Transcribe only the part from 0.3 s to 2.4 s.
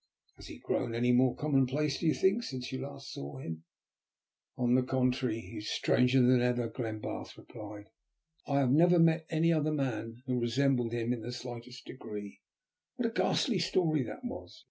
"Has he grown any more commonplace, think